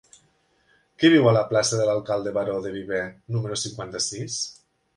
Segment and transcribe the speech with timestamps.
[1.03, 3.05] Qui viu a la plaça de l'Alcalde Baró de Viver
[3.37, 4.43] número cinquanta-sis?